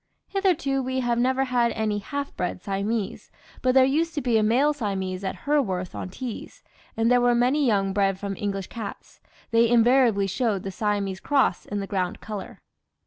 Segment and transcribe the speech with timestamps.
[0.29, 3.29] Hitherto we have never had any half bred Siamese;
[3.61, 6.63] but there used to be a male Siamese at Hurworth on Tees,
[6.97, 9.21] and there were many young bred from English cats.
[9.51, 12.57] They invariably showed the Siamese cross in the ground colour."